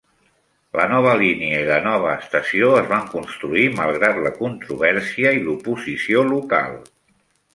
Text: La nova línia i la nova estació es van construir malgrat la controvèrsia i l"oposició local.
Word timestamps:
La 0.77 0.85
nova 0.91 1.11
línia 1.21 1.59
i 1.65 1.67
la 1.67 1.75
nova 1.87 2.13
estació 2.21 2.71
es 2.79 2.87
van 2.93 3.03
construir 3.11 3.67
malgrat 3.81 4.19
la 4.29 4.33
controvèrsia 4.39 5.37
i 5.41 5.43
l"oposició 5.43 6.27
local. 6.33 6.75